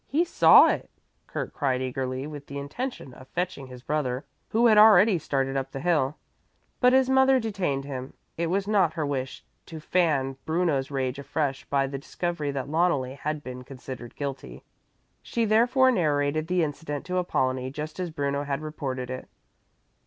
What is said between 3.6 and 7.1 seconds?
his brother, who had already started up the hill. But his